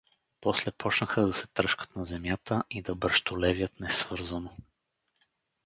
После 0.41 0.71
почнаха 0.71 1.21
да 1.27 1.33
се 1.33 1.47
тръшкат 1.47 1.95
на 1.95 2.05
земята 2.05 2.63
и 2.71 2.81
да 2.81 2.95
бръщолевят 2.95 3.79
несвързано. 3.79 4.51